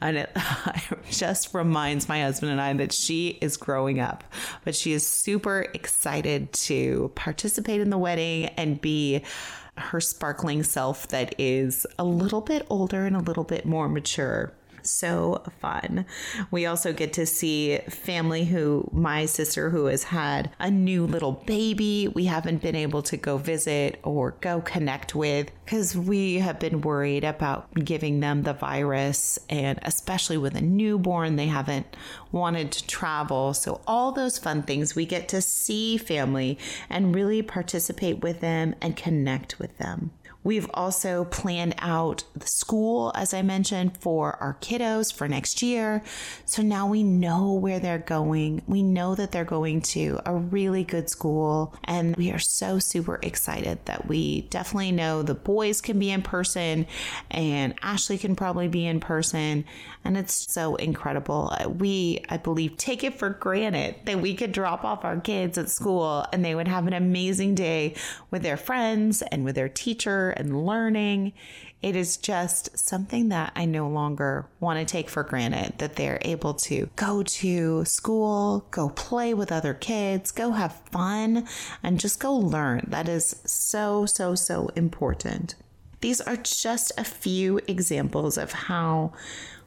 And 0.00 0.16
it 0.18 0.36
just 1.10 1.52
reminds 1.54 2.08
my 2.08 2.22
husband 2.22 2.52
and 2.52 2.60
I 2.60 2.72
that 2.74 2.92
she 2.92 3.38
is 3.40 3.56
growing 3.56 4.00
up, 4.00 4.24
but 4.64 4.74
she 4.74 4.92
is 4.92 5.06
super 5.06 5.66
excited 5.74 6.52
to 6.52 7.10
participate 7.14 7.80
in 7.80 7.90
the 7.90 7.98
wedding 7.98 8.46
and 8.56 8.80
be 8.80 9.22
her 9.80 10.00
sparkling 10.00 10.62
self 10.62 11.08
that 11.08 11.34
is 11.38 11.86
a 11.98 12.04
little 12.04 12.40
bit 12.40 12.66
older 12.70 13.06
and 13.06 13.16
a 13.16 13.20
little 13.20 13.44
bit 13.44 13.64
more 13.64 13.88
mature 13.88 14.52
so 14.88 15.42
fun. 15.60 16.06
We 16.50 16.66
also 16.66 16.92
get 16.92 17.12
to 17.14 17.26
see 17.26 17.78
family 17.88 18.44
who 18.44 18.88
my 18.92 19.26
sister 19.26 19.70
who 19.70 19.86
has 19.86 20.04
had 20.04 20.50
a 20.58 20.70
new 20.70 21.06
little 21.06 21.32
baby. 21.32 22.08
We 22.08 22.24
haven't 22.24 22.62
been 22.62 22.76
able 22.76 23.02
to 23.02 23.16
go 23.16 23.36
visit 23.36 23.98
or 24.02 24.32
go 24.40 24.60
connect 24.60 25.14
with 25.14 25.50
because 25.64 25.96
we 25.96 26.36
have 26.36 26.58
been 26.58 26.80
worried 26.80 27.24
about 27.24 27.72
giving 27.74 28.20
them 28.20 28.42
the 28.42 28.54
virus 28.54 29.38
and 29.48 29.78
especially 29.82 30.38
with 30.38 30.54
a 30.54 30.60
newborn 30.60 31.36
they 31.36 31.46
haven't 31.46 31.96
wanted 32.32 32.72
to 32.72 32.86
travel. 32.86 33.54
So 33.54 33.80
all 33.86 34.12
those 34.12 34.38
fun 34.38 34.62
things 34.62 34.94
we 34.94 35.06
get 35.06 35.28
to 35.28 35.40
see 35.40 35.96
family 35.98 36.58
and 36.88 37.14
really 37.14 37.42
participate 37.42 38.20
with 38.20 38.40
them 38.40 38.74
and 38.80 38.96
connect 38.96 39.58
with 39.58 39.76
them. 39.78 40.10
We've 40.44 40.70
also 40.72 41.24
planned 41.24 41.74
out 41.78 42.22
the 42.34 42.46
school, 42.46 43.12
as 43.14 43.34
I 43.34 43.42
mentioned, 43.42 43.98
for 43.98 44.36
our 44.36 44.56
kiddos 44.60 45.12
for 45.12 45.26
next 45.28 45.62
year. 45.62 46.02
So 46.44 46.62
now 46.62 46.86
we 46.86 47.02
know 47.02 47.52
where 47.52 47.80
they're 47.80 47.98
going. 47.98 48.62
We 48.66 48.82
know 48.82 49.14
that 49.16 49.32
they're 49.32 49.44
going 49.44 49.82
to 49.82 50.20
a 50.24 50.34
really 50.34 50.84
good 50.84 51.10
school. 51.10 51.74
And 51.84 52.14
we 52.16 52.30
are 52.30 52.38
so 52.38 52.78
super 52.78 53.18
excited 53.22 53.84
that 53.86 54.06
we 54.06 54.42
definitely 54.42 54.92
know 54.92 55.22
the 55.22 55.34
boys 55.34 55.80
can 55.80 55.98
be 55.98 56.10
in 56.10 56.22
person 56.22 56.86
and 57.30 57.74
Ashley 57.82 58.16
can 58.16 58.36
probably 58.36 58.68
be 58.68 58.86
in 58.86 59.00
person. 59.00 59.64
And 60.04 60.16
it's 60.16 60.50
so 60.50 60.76
incredible. 60.76 61.52
We, 61.66 62.24
I 62.28 62.36
believe, 62.36 62.76
take 62.76 63.02
it 63.02 63.18
for 63.18 63.30
granted 63.30 63.96
that 64.04 64.20
we 64.20 64.34
could 64.34 64.52
drop 64.52 64.84
off 64.84 65.04
our 65.04 65.18
kids 65.18 65.58
at 65.58 65.68
school 65.68 66.24
and 66.32 66.44
they 66.44 66.54
would 66.54 66.68
have 66.68 66.86
an 66.86 66.92
amazing 66.92 67.56
day 67.56 67.96
with 68.30 68.42
their 68.42 68.56
friends 68.56 69.22
and 69.22 69.44
with 69.44 69.56
their 69.56 69.68
teachers 69.68 70.27
and 70.30 70.66
learning. 70.66 71.32
It 71.80 71.94
is 71.94 72.16
just 72.16 72.76
something 72.76 73.28
that 73.28 73.52
I 73.54 73.64
no 73.64 73.88
longer 73.88 74.46
want 74.58 74.80
to 74.80 74.84
take 74.84 75.08
for 75.08 75.22
granted 75.22 75.78
that 75.78 75.96
they're 75.96 76.18
able 76.22 76.54
to 76.54 76.90
go 76.96 77.22
to 77.22 77.84
school, 77.84 78.66
go 78.70 78.88
play 78.88 79.32
with 79.32 79.52
other 79.52 79.74
kids, 79.74 80.32
go 80.32 80.50
have 80.52 80.80
fun, 80.90 81.46
and 81.82 82.00
just 82.00 82.18
go 82.18 82.34
learn. 82.34 82.84
That 82.88 83.08
is 83.08 83.40
so, 83.44 84.06
so, 84.06 84.34
so 84.34 84.70
important. 84.74 85.54
These 86.00 86.20
are 86.20 86.36
just 86.36 86.92
a 86.96 87.04
few 87.04 87.60
examples 87.66 88.38
of 88.38 88.52
how 88.52 89.12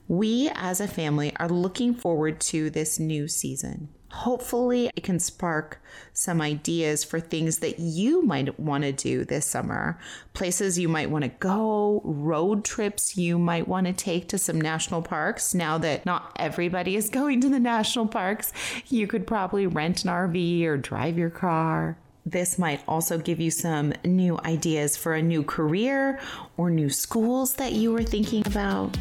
we 0.08 0.50
as 0.55 0.79
a 0.81 0.88
family 0.88 1.34
are 1.38 1.50
looking 1.50 1.93
forward 1.93 2.39
to 2.41 2.70
this 2.70 3.00
new 3.00 3.27
season. 3.27 3.89
Hopefully, 4.12 4.91
it 4.93 5.03
can 5.03 5.20
spark 5.20 5.81
some 6.12 6.41
ideas 6.41 7.03
for 7.03 7.22
things 7.22 7.60
that 7.60 7.79
you 7.79 8.22
might 8.22 8.60
want 8.60 8.84
to 8.84 8.91
do 8.91 9.24
this 9.24 9.46
summer, 9.46 9.98
places 10.34 10.77
you 10.77 10.89
might 10.89 11.10
want 11.10 11.24
to 11.24 11.29
go, 11.29 12.01
road 12.03 12.65
trips 12.65 13.15
you 13.15 13.39
might 13.39 13.70
want 13.70 13.88
to 13.88 13.93
take 13.93 14.27
to 14.27 14.38
some 14.38 14.60
national 14.60 15.01
parks. 15.01 15.53
Now 15.53 15.77
that 15.77 16.05
not 16.05 16.36
everybody 16.38 16.98
is 16.98 17.10
going 17.22 17.39
to 17.41 17.50
the 17.50 17.60
national 17.60 18.08
parks, 18.08 18.51
you 18.89 19.08
could 19.08 19.25
probably 19.25 19.65
rent 19.65 20.03
an 20.03 20.12
RV 20.12 20.65
or 20.65 20.77
drive 20.77 21.17
your 21.17 21.29
car. 21.29 21.98
This 22.25 22.60
might 22.60 22.84
also 22.88 23.17
give 23.17 23.39
you 23.39 23.50
some 23.50 23.93
new 24.03 24.38
ideas 24.46 24.98
for 24.98 25.15
a 25.15 25.22
new 25.22 25.41
career 25.41 26.20
or 26.58 26.70
new 26.70 26.89
schools 26.89 27.55
that 27.55 27.72
you 27.72 27.93
were 27.93 28.03
thinking 28.03 28.46
about. 28.46 28.96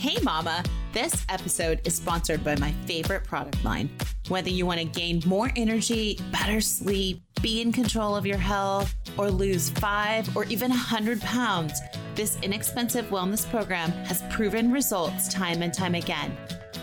Hey, 0.00 0.16
Mama! 0.22 0.64
This 0.94 1.26
episode 1.28 1.82
is 1.84 1.94
sponsored 1.94 2.42
by 2.42 2.56
my 2.56 2.72
favorite 2.86 3.22
product 3.22 3.62
line. 3.62 3.90
Whether 4.28 4.48
you 4.48 4.64
want 4.64 4.78
to 4.78 4.86
gain 4.86 5.20
more 5.26 5.52
energy, 5.56 6.18
better 6.32 6.62
sleep, 6.62 7.22
be 7.42 7.60
in 7.60 7.70
control 7.70 8.16
of 8.16 8.24
your 8.24 8.38
health, 8.38 8.94
or 9.18 9.30
lose 9.30 9.68
five 9.68 10.34
or 10.34 10.44
even 10.44 10.70
100 10.70 11.20
pounds, 11.20 11.82
this 12.14 12.38
inexpensive 12.40 13.10
wellness 13.10 13.46
program 13.50 13.90
has 14.06 14.22
proven 14.30 14.72
results 14.72 15.28
time 15.28 15.60
and 15.60 15.74
time 15.74 15.94
again. 15.94 16.34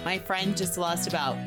My 0.06 0.20
friend 0.20 0.56
just 0.56 0.78
lost 0.78 1.08
about 1.08 1.38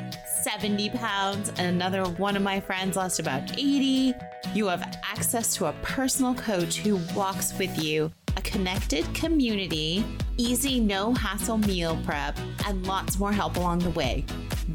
70 0.43 0.89
pounds, 0.89 1.53
and 1.57 1.67
another 1.67 2.03
one 2.03 2.35
of 2.35 2.43
my 2.43 2.59
friends 2.59 2.97
lost 2.97 3.21
about 3.21 3.49
80. 3.57 4.13
You 4.53 4.67
have 4.67 4.99
access 5.09 5.55
to 5.55 5.67
a 5.67 5.73
personal 5.83 6.35
coach 6.35 6.79
who 6.79 6.99
walks 7.15 7.57
with 7.57 7.81
you 7.81 8.11
a 8.35 8.41
connected 8.41 9.05
community, 9.13 10.03
easy, 10.41 10.79
no 10.79 11.13
hassle 11.13 11.59
meal 11.59 11.99
prep, 12.03 12.37
and 12.65 12.85
lots 12.87 13.19
more 13.19 13.31
help 13.31 13.57
along 13.57 13.79
the 13.79 13.91
way. 13.91 14.25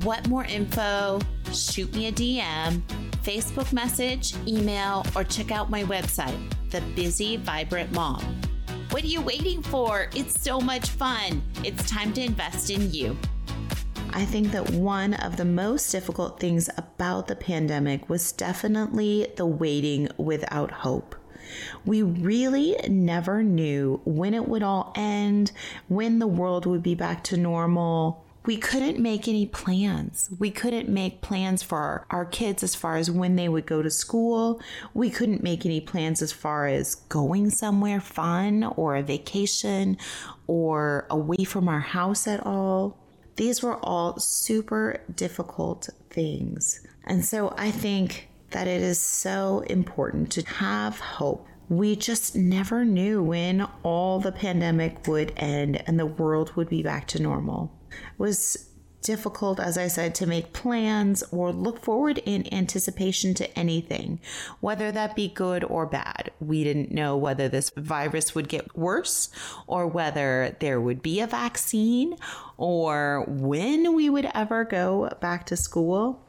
What 0.02 0.28
more 0.28 0.44
info? 0.44 1.18
Shoot 1.52 1.92
me 1.94 2.06
a 2.06 2.12
DM, 2.12 2.80
Facebook 3.23 3.73
message, 3.73 4.35
email, 4.46 5.04
or 5.16 5.25
check 5.25 5.50
out 5.50 5.68
my 5.68 5.82
website, 5.85 6.38
The 6.70 6.80
Busy 6.94 7.37
Vibrant 7.38 7.90
Mom. 7.92 8.23
What 8.90 9.02
are 9.02 9.08
you 9.08 9.20
waiting 9.20 9.62
for? 9.62 10.08
It's 10.14 10.40
so 10.40 10.61
much 10.61 10.90
fun. 10.90 11.42
It's 11.64 11.90
time 11.90 12.12
to 12.12 12.23
invest 12.23 12.70
in 12.70 12.92
you. 12.92 13.16
I 14.12 14.25
think 14.25 14.52
that 14.52 14.70
one 14.70 15.14
of 15.14 15.37
the 15.37 15.44
most 15.44 15.90
difficult 15.90 16.38
things 16.38 16.70
about 16.78 17.26
the 17.26 17.37
pandemic 17.37 18.08
was 18.08 18.32
definitely 18.32 19.26
the 19.37 19.46
waiting 19.46 20.08
without 20.16 20.70
hope. 20.70 21.16
We 21.85 22.03
really 22.03 22.76
never 22.88 23.43
knew 23.43 24.00
when 24.05 24.35
it 24.35 24.49
would 24.49 24.62
all 24.62 24.93
end, 24.97 25.53
when 25.88 26.19
the 26.19 26.26
world 26.26 26.67
would 26.67 26.83
be 26.83 26.95
back 26.95 27.25
to 27.25 27.37
normal. 27.37 28.25
we 28.47 28.57
couldn't 28.57 28.99
make 28.99 29.26
any 29.26 29.45
plans. 29.45 30.31
We 30.38 30.50
couldn't 30.53 30.88
make 30.88 31.21
plans 31.21 31.62
for 31.62 32.07
our, 32.11 32.25
kids 32.25 32.62
as 32.62 32.75
far 32.75 32.97
as 32.97 33.11
when 33.11 33.37
they 33.37 33.49
would 33.49 33.67
go 33.67 33.83
to 33.83 33.91
school. 33.91 34.61
We 34.95 35.11
couldn't 35.11 35.43
make 35.43 35.67
any 35.67 35.81
plans 35.81 36.23
as 36.23 36.33
far 36.33 36.67
as 36.67 36.95
going 36.95 37.50
somewhere 37.50 38.00
fun 38.00 38.65
or 38.76 38.97
a 38.97 39.03
vacation 39.03 39.97
or 40.47 41.07
away 41.11 41.45
from 41.45 41.69
our 41.69 41.81
house 41.81 42.26
at 42.26 42.45
all. 42.47 42.99
These 43.37 43.62
were 43.62 43.76
all 43.85 44.19
super 44.19 45.03
difficult 45.15 45.88
things. 46.11 46.81
And 47.05 47.25
so 47.25 47.55
I 47.57 47.71
think 47.71 48.29
that 48.56 48.66
it 48.66 48.80
is 48.80 48.98
so 48.98 49.60
important 49.68 50.32
to 50.32 50.42
have 50.46 50.98
hope. 50.98 51.46
We 51.68 51.94
just 51.94 52.34
never 52.34 52.86
knew 52.86 53.22
when 53.22 53.68
all 53.82 54.18
the 54.18 54.32
pandemic 54.32 55.06
would 55.06 55.34
end 55.36 55.82
and 55.86 56.00
the 56.00 56.06
world 56.06 56.56
would 56.56 56.70
be 56.70 56.82
back 56.82 57.06
to 57.08 57.20
normal. 57.20 57.70
It 57.90 58.18
was 58.18 58.70
difficult, 59.02 59.60
as 59.60 59.76
I 59.76 59.88
said, 59.88 60.14
to 60.14 60.26
make 60.26 60.54
plans 60.54 61.22
or 61.30 61.52
look 61.52 61.84
forward 61.84 62.16
in 62.25 62.50
anticipation 62.50 63.34
to 63.34 63.58
anything, 63.58 64.20
whether 64.60 64.90
that 64.90 65.14
be 65.14 65.28
good 65.28 65.62
or 65.62 65.84
bad. 65.84 66.30
We 66.40 66.64
didn't 66.64 66.90
know 66.90 67.14
whether 67.14 67.50
this 67.50 67.70
virus 67.76 68.34
would 68.34 68.48
get 68.48 68.75
worse 68.75 69.28
or 69.66 69.86
whether 69.86 70.56
there 70.60 70.80
would 70.80 71.02
be 71.02 71.20
a 71.20 71.26
vaccine 71.26 72.16
or 72.56 73.26
when 73.28 73.94
we 73.94 74.08
would 74.08 74.30
ever 74.32 74.64
go 74.64 75.10
back 75.20 75.44
to 75.46 75.58
school. 75.58 76.25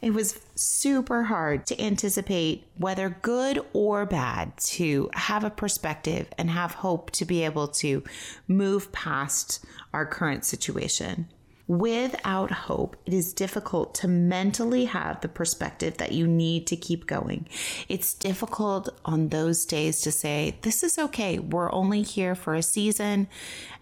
It 0.00 0.14
was 0.14 0.38
super 0.54 1.24
hard 1.24 1.66
to 1.66 1.80
anticipate 1.80 2.64
whether 2.76 3.16
good 3.22 3.60
or 3.72 4.06
bad, 4.06 4.56
to 4.58 5.10
have 5.14 5.42
a 5.42 5.50
perspective 5.50 6.28
and 6.38 6.50
have 6.50 6.74
hope 6.74 7.10
to 7.12 7.24
be 7.24 7.44
able 7.44 7.68
to 7.68 8.04
move 8.46 8.92
past 8.92 9.64
our 9.92 10.06
current 10.06 10.44
situation. 10.44 11.26
Without 11.66 12.50
hope, 12.50 12.96
it 13.04 13.12
is 13.12 13.34
difficult 13.34 13.94
to 13.96 14.08
mentally 14.08 14.86
have 14.86 15.20
the 15.20 15.28
perspective 15.28 15.98
that 15.98 16.12
you 16.12 16.26
need 16.26 16.66
to 16.68 16.76
keep 16.76 17.06
going. 17.06 17.46
It's 17.90 18.14
difficult 18.14 18.88
on 19.04 19.28
those 19.28 19.66
days 19.66 20.00
to 20.00 20.10
say, 20.10 20.56
This 20.62 20.82
is 20.82 20.98
okay. 20.98 21.38
We're 21.38 21.70
only 21.70 22.00
here 22.00 22.34
for 22.34 22.54
a 22.54 22.62
season 22.62 23.28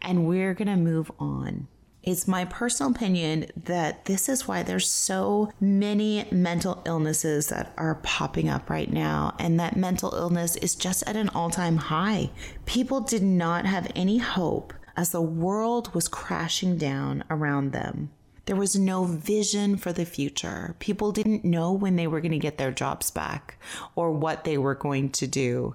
and 0.02 0.26
we're 0.26 0.54
going 0.54 0.66
to 0.66 0.76
move 0.76 1.12
on. 1.20 1.68
It's 2.06 2.28
my 2.28 2.44
personal 2.44 2.92
opinion 2.92 3.46
that 3.64 4.04
this 4.04 4.28
is 4.28 4.46
why 4.46 4.62
there's 4.62 4.88
so 4.88 5.50
many 5.60 6.24
mental 6.30 6.80
illnesses 6.86 7.48
that 7.48 7.72
are 7.76 7.96
popping 7.96 8.48
up 8.48 8.70
right 8.70 8.92
now, 8.92 9.34
and 9.40 9.58
that 9.58 9.76
mental 9.76 10.14
illness 10.14 10.54
is 10.54 10.76
just 10.76 11.02
at 11.08 11.16
an 11.16 11.28
all 11.30 11.50
time 11.50 11.76
high. 11.76 12.30
People 12.64 13.00
did 13.00 13.24
not 13.24 13.66
have 13.66 13.90
any 13.96 14.18
hope 14.18 14.72
as 14.96 15.10
the 15.10 15.20
world 15.20 15.92
was 15.96 16.06
crashing 16.06 16.78
down 16.78 17.24
around 17.28 17.72
them. 17.72 18.12
There 18.44 18.54
was 18.54 18.76
no 18.76 19.02
vision 19.02 19.76
for 19.76 19.92
the 19.92 20.06
future. 20.06 20.76
People 20.78 21.10
didn't 21.10 21.44
know 21.44 21.72
when 21.72 21.96
they 21.96 22.06
were 22.06 22.20
going 22.20 22.30
to 22.30 22.38
get 22.38 22.56
their 22.56 22.70
jobs 22.70 23.10
back 23.10 23.58
or 23.96 24.12
what 24.12 24.44
they 24.44 24.56
were 24.56 24.76
going 24.76 25.10
to 25.10 25.26
do. 25.26 25.74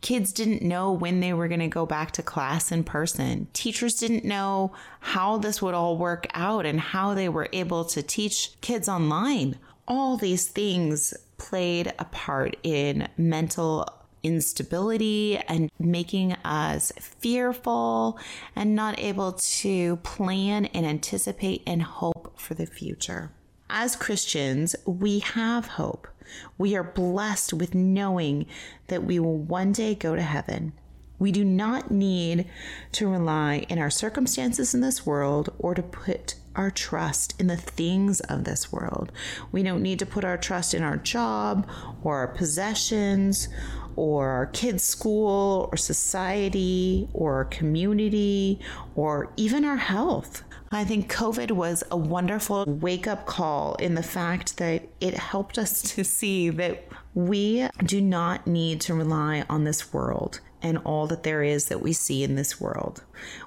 Kids 0.00 0.32
didn't 0.32 0.62
know 0.62 0.92
when 0.92 1.20
they 1.20 1.32
were 1.32 1.48
going 1.48 1.60
to 1.60 1.68
go 1.68 1.84
back 1.84 2.12
to 2.12 2.22
class 2.22 2.70
in 2.70 2.84
person. 2.84 3.48
Teachers 3.52 3.94
didn't 3.94 4.24
know 4.24 4.72
how 5.00 5.38
this 5.38 5.60
would 5.60 5.74
all 5.74 5.98
work 5.98 6.26
out 6.34 6.64
and 6.64 6.78
how 6.78 7.14
they 7.14 7.28
were 7.28 7.48
able 7.52 7.84
to 7.86 8.02
teach 8.02 8.60
kids 8.60 8.88
online. 8.88 9.58
All 9.88 10.16
these 10.16 10.46
things 10.46 11.14
played 11.36 11.92
a 11.98 12.04
part 12.04 12.56
in 12.62 13.08
mental 13.16 13.88
instability 14.22 15.38
and 15.48 15.70
making 15.78 16.32
us 16.44 16.92
fearful 16.98 18.18
and 18.54 18.74
not 18.74 18.98
able 18.98 19.32
to 19.32 19.96
plan 19.98 20.66
and 20.66 20.86
anticipate 20.86 21.62
and 21.66 21.82
hope 21.82 22.38
for 22.38 22.54
the 22.54 22.66
future. 22.66 23.30
As 23.70 23.96
Christians, 23.96 24.74
we 24.86 25.20
have 25.20 25.66
hope. 25.66 26.08
We 26.56 26.76
are 26.76 26.84
blessed 26.84 27.52
with 27.52 27.74
knowing 27.74 28.46
that 28.88 29.04
we 29.04 29.18
will 29.18 29.36
one 29.36 29.72
day 29.72 29.94
go 29.94 30.16
to 30.16 30.22
heaven. 30.22 30.72
We 31.18 31.32
do 31.32 31.44
not 31.44 31.90
need 31.90 32.46
to 32.92 33.08
rely 33.08 33.66
in 33.68 33.78
our 33.78 33.90
circumstances 33.90 34.74
in 34.74 34.80
this 34.80 35.04
world 35.04 35.52
or 35.58 35.74
to 35.74 35.82
put 35.82 36.36
our 36.54 36.70
trust 36.70 37.40
in 37.40 37.46
the 37.46 37.56
things 37.56 38.20
of 38.20 38.44
this 38.44 38.72
world. 38.72 39.12
We 39.50 39.62
don't 39.62 39.82
need 39.82 39.98
to 40.00 40.06
put 40.06 40.24
our 40.24 40.36
trust 40.36 40.74
in 40.74 40.82
our 40.82 40.96
job 40.96 41.68
or 42.02 42.18
our 42.18 42.28
possessions 42.28 43.48
or 43.96 44.28
our 44.28 44.46
kids' 44.46 44.84
school 44.84 45.68
or 45.72 45.76
society 45.76 47.08
or 47.12 47.34
our 47.34 47.44
community 47.44 48.60
or 48.94 49.32
even 49.36 49.64
our 49.64 49.76
health. 49.76 50.42
I 50.70 50.84
think 50.84 51.10
COVID 51.10 51.52
was 51.52 51.82
a 51.90 51.96
wonderful 51.96 52.64
wake 52.66 53.06
up 53.06 53.24
call 53.26 53.74
in 53.76 53.94
the 53.94 54.02
fact 54.02 54.58
that 54.58 54.82
it 55.00 55.14
helped 55.14 55.58
us 55.58 55.80
to 55.94 56.04
see 56.04 56.50
that 56.50 56.84
we 57.14 57.68
do 57.84 58.00
not 58.00 58.46
need 58.46 58.80
to 58.82 58.94
rely 58.94 59.44
on 59.48 59.64
this 59.64 59.92
world 59.92 60.40
and 60.62 60.78
all 60.78 61.06
that 61.06 61.22
there 61.22 61.42
is 61.42 61.66
that 61.66 61.80
we 61.80 61.92
see 61.92 62.22
in 62.22 62.34
this 62.34 62.60
world. 62.60 63.04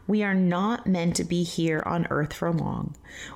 We 0.07 0.23
are 0.23 0.33
not 0.33 0.87
meant 0.87 1.15
to 1.17 1.23
be 1.23 1.43
here 1.43 1.83
on 1.85 2.07
earth 2.09 2.33
for 2.33 2.51
long. 2.51 2.95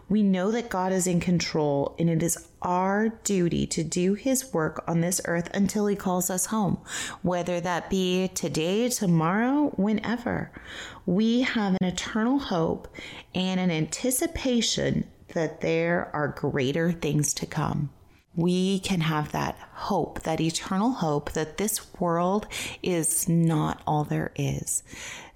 We 0.10 0.24
know 0.24 0.52
that 0.52 0.70
God 0.70 0.92
is 0.92 1.08
in 1.08 1.20
control, 1.20 1.96
and 2.00 2.10
it 2.10 2.24
is 2.24 2.50
our 2.62 3.10
duty 3.10 3.68
to 3.68 3.84
do 3.84 4.14
his 4.14 4.54
work 4.54 4.84
on 4.88 5.02
this 5.02 5.22
earth 5.26 5.50
until 5.54 5.88
he 5.88 5.96
calls 5.96 6.30
us 6.30 6.48
home, 6.48 6.80
whether 7.22 7.60
that 7.62 7.90
be 7.90 8.30
today, 8.30 8.90
tomorrow, 8.90 9.74
whenever. 9.76 10.52
We 11.06 11.42
have 11.42 11.76
an 11.80 11.88
eternal 11.88 12.40
hope 12.40 12.88
and 13.34 13.60
an 13.60 13.72
anticipation 13.72 15.08
that 15.30 15.62
there 15.62 16.10
are 16.14 16.30
greater 16.30 16.92
things 16.92 17.34
to 17.36 17.46
come 17.46 17.90
we 18.36 18.80
can 18.80 19.02
have 19.02 19.32
that 19.32 19.58
hope, 19.74 20.22
that 20.24 20.42
eternal 20.42 20.92
hope 20.92 21.32
that 21.32 21.58
this 21.58 21.94
world 22.00 22.48
is 22.84 23.30
not 23.30 23.82
all 23.88 24.04
there 24.04 24.32
is. 24.36 24.84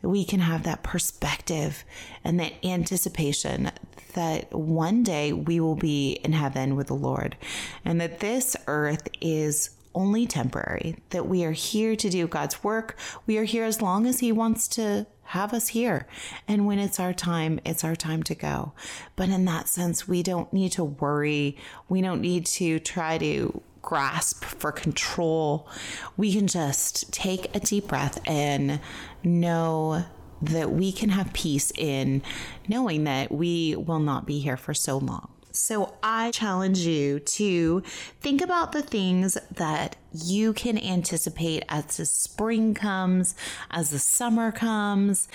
We 0.02 0.26
can 0.26 0.40
have 0.40 0.64
that 0.64 0.84
perspective 0.84 1.84
and 2.24 2.40
that 2.40 2.54
anticipation 2.64 3.72
that 4.14 4.52
one 4.54 5.04
day 5.04 5.32
we 5.32 5.60
will 5.60 5.76
be 5.76 6.14
in 6.24 6.34
heaven 6.34 6.76
with 6.76 6.88
the 6.88 6.96
Lord 6.96 7.38
and 7.86 8.02
that 8.02 8.20
this 8.20 8.56
earth 8.68 9.08
is 9.22 9.72
only 9.96 10.26
temporary, 10.28 10.96
that 11.10 11.28
we 11.28 11.44
are 11.44 11.52
here 11.52 11.96
to 11.96 12.10
do 12.10 12.28
God's 12.28 12.64
work. 12.64 12.98
We 13.26 13.38
are 13.38 13.44
here 13.44 13.64
as 13.64 13.82
long 13.82 14.06
as 14.06 14.20
He 14.20 14.32
wants 14.32 14.68
to 14.70 15.06
have 15.30 15.54
us 15.54 15.68
here. 15.68 16.08
And 16.48 16.66
when 16.66 16.80
it's 16.80 17.00
our 17.00 17.14
time, 17.14 17.60
it's 17.64 17.84
our 17.84 17.96
time 17.96 18.24
to 18.24 18.34
go. 18.34 18.74
But 19.16 19.30
in 19.30 19.46
that 19.46 19.68
sense, 19.68 20.08
we 20.08 20.24
don't 20.24 20.52
need 20.52 20.72
to 20.72 20.84
worry. 20.84 21.56
We 21.88 22.02
don't 22.02 22.20
need 22.20 22.48
to 22.48 22.80
try 22.80 23.20
to 23.20 23.62
grasp 23.84 24.44
for 24.44 24.72
control. 24.72 25.70
We 26.18 26.34
can 26.34 26.48
just 26.48 27.14
take 27.14 27.56
a 27.56 27.60
deep 27.60 27.90
breath 27.90 28.20
and 28.26 28.80
know 29.24 30.06
that 30.42 30.72
we 30.72 30.92
can 30.92 31.10
have 31.10 31.32
peace 31.34 31.72
in 31.78 32.24
knowing 32.68 33.04
that 33.04 33.32
we 33.32 33.76
will 33.76 34.00
not 34.00 34.26
be 34.26 34.40
here 34.40 34.58
for 34.58 34.74
so 34.74 34.98
long. 34.98 35.30
So 35.52 35.94
I 36.02 36.32
challenge 36.32 36.80
you 36.80 37.20
to 37.20 37.84
think 38.20 38.42
about 38.42 38.72
the 38.72 38.82
things 38.82 39.38
that 39.52 39.96
you 40.14 40.54
can 40.54 40.78
anticipate 40.78 41.64
as 41.70 41.98
the 41.98 42.06
spring 42.06 42.74
comes, 42.74 43.36
as 43.70 43.90
the 43.92 44.00
summer 44.00 44.52
comes, 44.52 45.28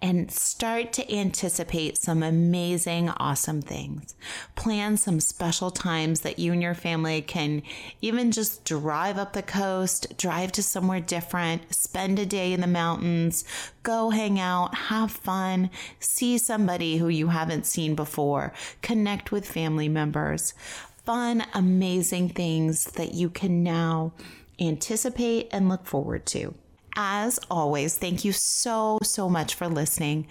and 0.00 0.30
start 0.30 0.92
to 0.94 1.14
anticipate 1.14 1.98
some 1.98 2.22
amazing, 2.22 3.10
awesome 3.10 3.62
things. 3.62 4.14
Plan 4.56 4.96
some 4.96 5.20
special 5.20 5.70
times 5.70 6.20
that 6.20 6.38
you 6.38 6.52
and 6.52 6.62
your 6.62 6.74
family 6.74 7.22
can 7.22 7.62
even 8.00 8.32
just 8.32 8.64
drive 8.64 9.18
up 9.18 9.32
the 9.32 9.42
coast, 9.42 10.16
drive 10.16 10.52
to 10.52 10.62
somewhere 10.62 11.00
different, 11.00 11.72
spend 11.74 12.18
a 12.18 12.26
day 12.26 12.52
in 12.52 12.60
the 12.60 12.66
mountains, 12.66 13.44
go 13.82 14.10
hang 14.10 14.40
out, 14.40 14.74
have 14.74 15.10
fun, 15.10 15.70
see 16.00 16.38
somebody 16.38 16.96
who 16.96 17.08
you 17.08 17.28
haven't 17.28 17.66
seen 17.66 17.94
before, 17.94 18.52
connect 18.80 19.30
with 19.30 19.46
family 19.46 19.88
members 19.88 20.54
fun, 21.04 21.44
amazing 21.54 22.28
things 22.30 22.84
that 22.92 23.14
you 23.14 23.28
can 23.28 23.62
now 23.62 24.12
anticipate 24.60 25.48
and 25.50 25.68
look 25.68 25.86
forward 25.86 26.26
to. 26.26 26.54
As 26.94 27.40
always, 27.50 27.96
thank 27.96 28.24
you 28.24 28.32
so, 28.32 28.98
so 29.02 29.28
much 29.28 29.54
for 29.54 29.66
listening. 29.66 30.26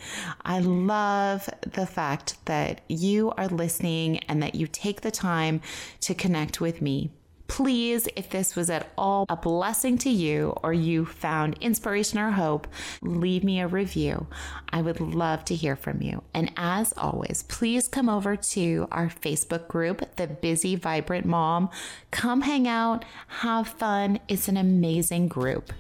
I 0.46 0.60
love 0.60 1.50
the 1.62 1.88
fact 1.88 2.38
that 2.46 2.82
you 2.88 3.32
are 3.32 3.48
listening 3.48 4.20
and 4.26 4.44
that 4.44 4.54
you 4.54 4.68
take 4.68 5.02
the 5.02 5.12
time 5.12 5.62
to 6.02 6.14
connect 6.14 6.62
with 6.62 6.82
me. 6.82 7.10
Please, 7.52 8.08
if 8.16 8.30
this 8.30 8.56
was 8.56 8.70
at 8.70 8.88
all 8.98 9.26
a 9.28 9.36
blessing 9.36 9.98
to 9.98 10.10
you 10.10 10.54
or 10.64 10.72
you 10.72 11.06
found 11.06 11.58
inspiration 11.60 12.18
or 12.18 12.32
hope, 12.32 12.66
leave 13.02 13.44
me 13.44 13.60
a 13.60 13.68
review. 13.68 14.26
I 14.70 14.82
would 14.82 15.02
love 15.02 15.44
to 15.46 15.56
hear 15.56 15.76
from 15.76 16.02
you. 16.02 16.24
And 16.34 16.54
as 16.56 16.94
always, 16.96 17.44
please 17.44 17.90
come 17.90 18.08
over 18.08 18.38
to 18.38 18.88
our 18.90 19.10
Facebook 19.10 19.68
group, 19.68 20.16
The 20.16 20.28
Busy 20.28 20.78
Vibrant 20.78 21.26
Mom. 21.26 21.70
Come 22.10 22.40
hang 22.40 22.70
out, 22.70 23.04
have 23.28 23.68
fun. 23.68 24.22
It's 24.30 24.48
an 24.48 24.56
amazing 24.56 25.28
group. 25.28 25.74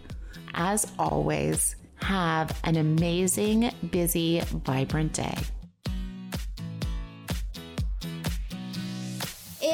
As 0.53 0.91
always, 0.99 1.77
have 2.01 2.60
an 2.65 2.75
amazing, 2.75 3.71
busy, 3.89 4.41
vibrant 4.41 5.13
day. 5.13 5.38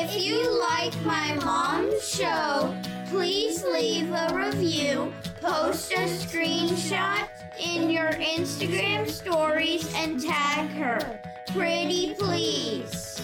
If 0.10 0.24
you 0.24 0.58
like 0.58 1.06
my 1.06 1.36
mom's 1.44 2.08
show, 2.08 2.74
please 3.10 3.62
leave 3.66 4.10
a 4.10 4.34
review, 4.34 5.12
post 5.42 5.92
a 5.92 6.08
screenshot 6.08 7.28
in 7.60 7.90
your 7.90 8.12
Instagram 8.12 9.10
stories, 9.10 9.94
and 9.96 10.22
tag 10.22 10.70
her. 10.70 11.20
Pretty 11.54 12.14
please. 12.14 13.22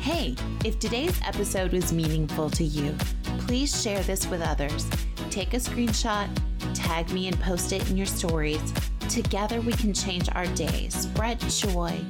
Hey, 0.00 0.34
if 0.64 0.78
today's 0.78 1.20
episode 1.26 1.72
was 1.72 1.92
meaningful 1.92 2.48
to 2.50 2.64
you, 2.64 2.96
please 3.40 3.82
share 3.82 4.02
this 4.04 4.26
with 4.26 4.40
others. 4.40 4.88
Take 5.28 5.52
a 5.52 5.58
screenshot, 5.58 6.28
tag 6.72 7.10
me, 7.12 7.28
and 7.28 7.38
post 7.40 7.74
it 7.74 7.88
in 7.90 7.96
your 7.98 8.06
stories. 8.06 8.72
Together, 9.10 9.60
we 9.60 9.74
can 9.74 9.92
change 9.92 10.30
our 10.34 10.46
day, 10.46 10.88
spread 10.88 11.40
joy, 11.40 12.00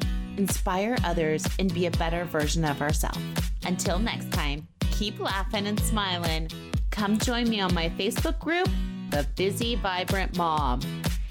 inspire 0.41 0.97
others, 1.05 1.47
and 1.59 1.73
be 1.73 1.87
a 1.87 1.91
better 1.93 2.25
version 2.25 2.65
of 2.65 2.81
ourselves. 2.81 3.21
Until 3.65 3.99
next 3.99 4.33
time, 4.33 4.67
keep 4.91 5.21
laughing 5.21 5.67
and 5.67 5.79
smiling. 5.81 6.49
Come 6.91 7.19
join 7.19 7.49
me 7.49 7.61
on 7.61 7.73
my 7.75 7.91
Facebook 7.91 8.39
group, 8.39 8.69
The 9.11 9.27
Busy 9.37 9.77
Vibrant 9.77 10.37
Mom. 10.37 10.81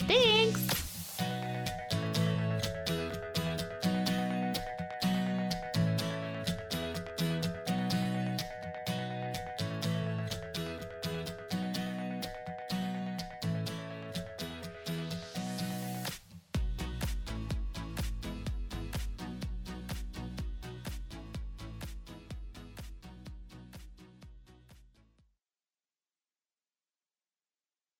Thanks. 0.07 0.78